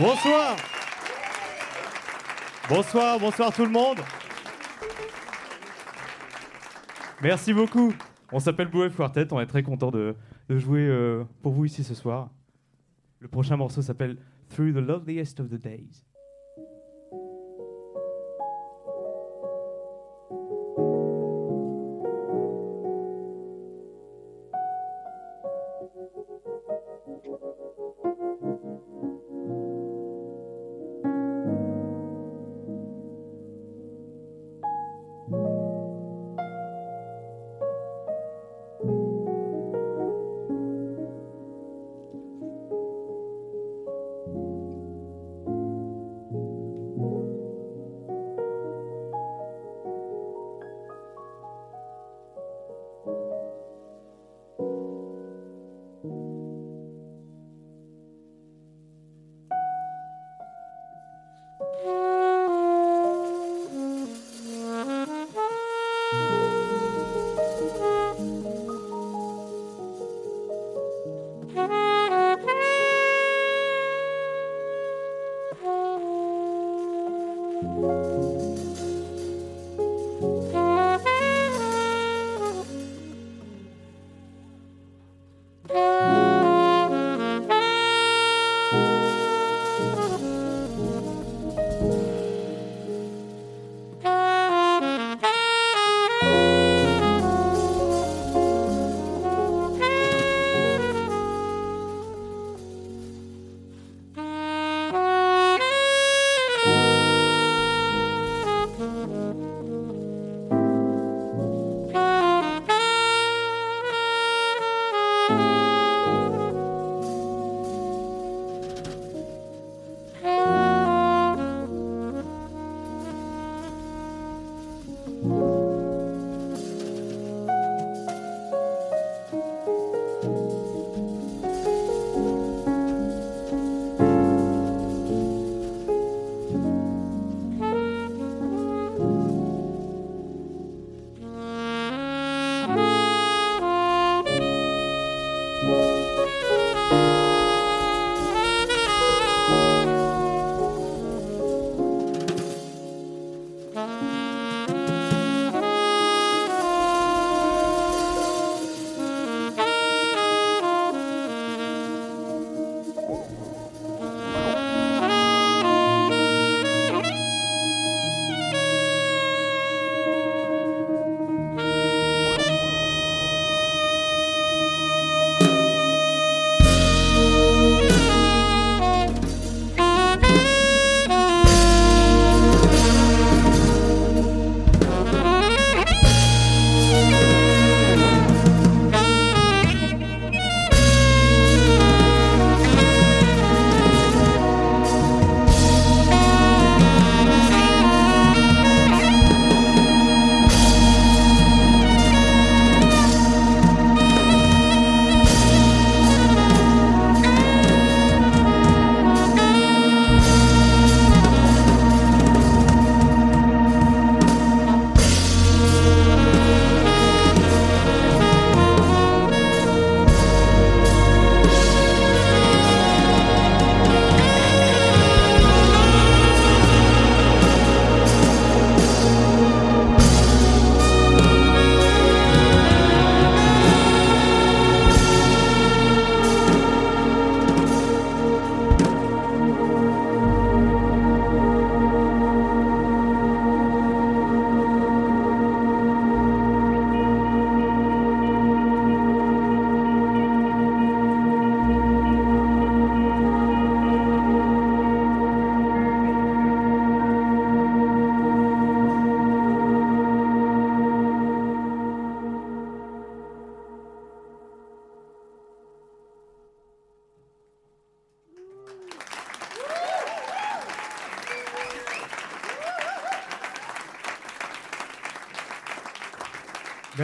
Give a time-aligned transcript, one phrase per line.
[0.00, 0.56] Bonsoir.
[2.70, 3.98] Bonsoir, bonsoir tout le monde.
[7.20, 7.92] Merci beaucoup.
[8.32, 10.16] On s'appelle Blue Quartet, on est très content de,
[10.48, 12.30] jouer euh, pour vous ici ce soir.
[13.18, 14.16] Le prochain morceau s'appelle
[14.48, 16.06] Through the Loveliest of the Days.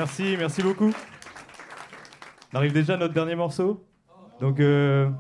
[0.07, 0.93] Merci, merci beaucoup.
[2.53, 3.85] On arrive déjà à notre dernier morceau.
[4.41, 5.11] Donc, euh,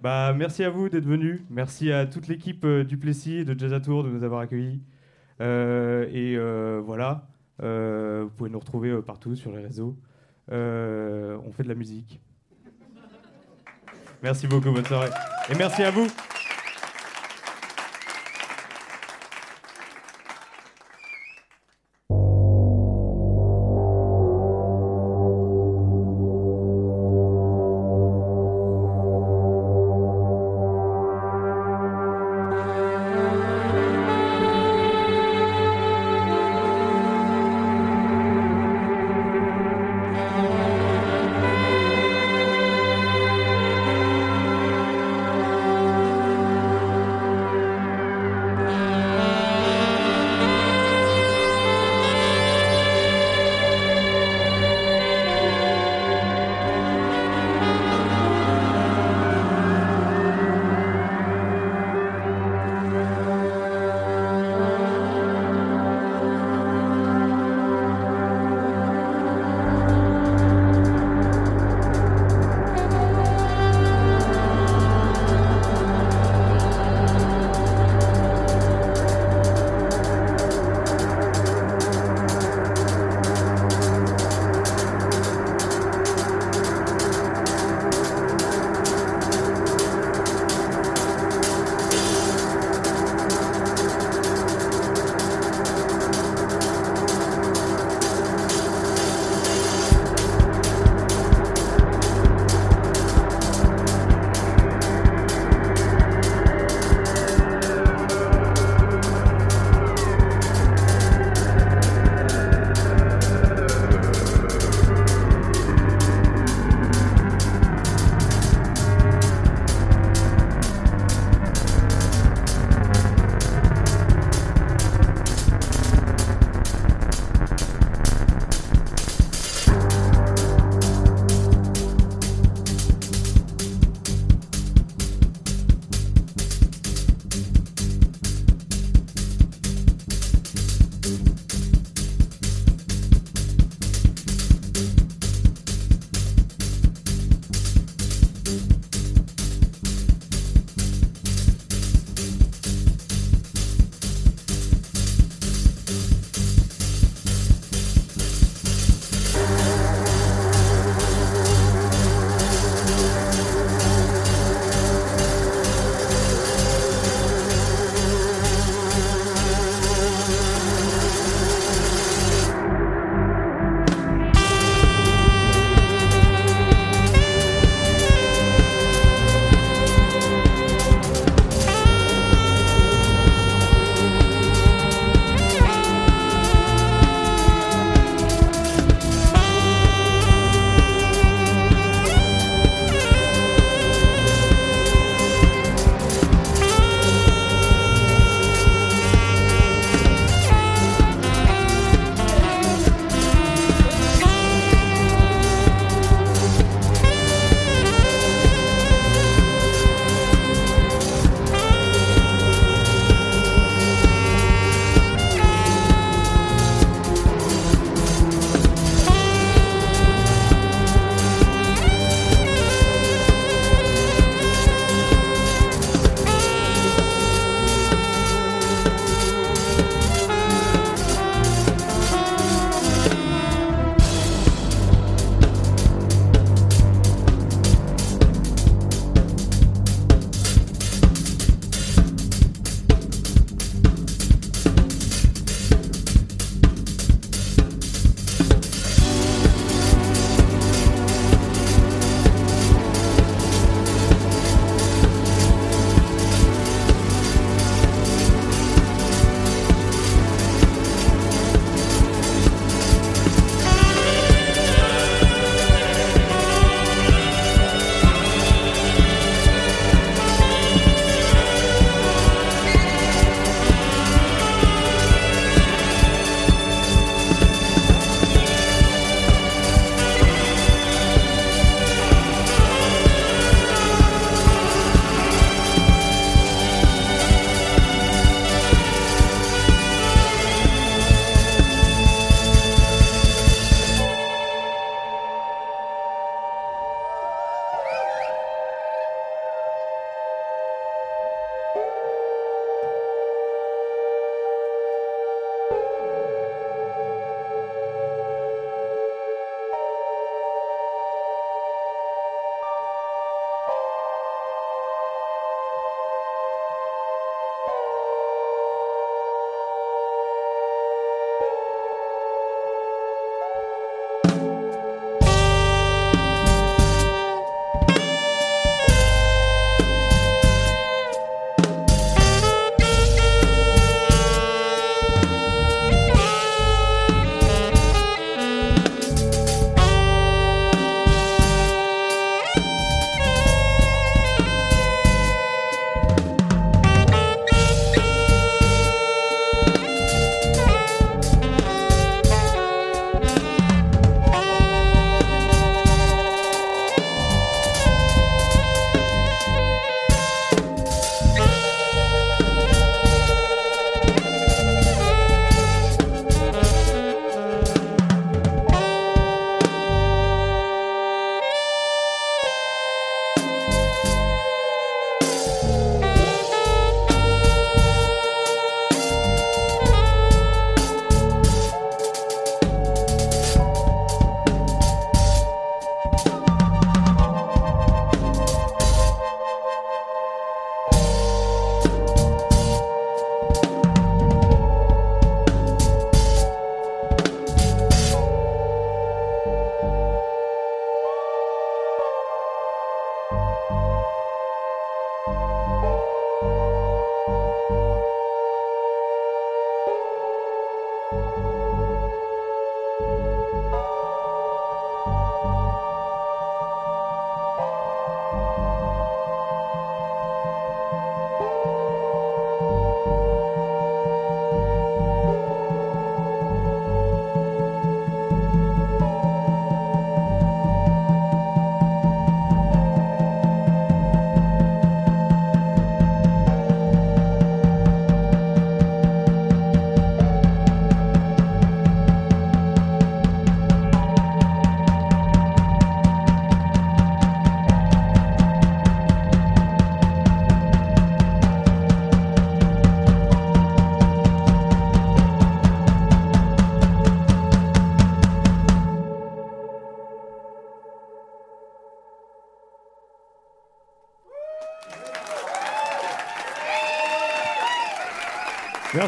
[0.00, 1.40] bah, merci à vous d'être venus.
[1.50, 4.42] Merci à toute l'équipe euh, du Plessis et de Jazz à Tour de nous avoir
[4.42, 4.80] accueillis.
[5.40, 6.36] Euh, et
[6.84, 7.26] voilà,
[7.58, 9.96] vous pouvez nous retrouver partout sur les réseaux.
[10.52, 12.20] on fait de la musique.
[14.22, 15.10] Merci beaucoup, bonne soirée.
[15.50, 16.06] Et merci à vous.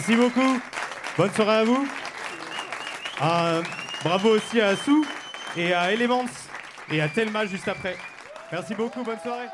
[0.00, 0.58] Merci beaucoup.
[1.18, 1.86] Bonne soirée à vous.
[3.20, 3.60] Un
[4.02, 5.04] bravo aussi à Sou
[5.58, 6.24] et à Elements
[6.90, 7.98] et à Thelma juste après.
[8.50, 9.48] Merci beaucoup, bonne soirée.